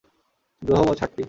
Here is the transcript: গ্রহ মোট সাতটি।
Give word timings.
গ্রহ 0.61 0.81
মোট 0.87 0.95
সাতটি। 0.99 1.19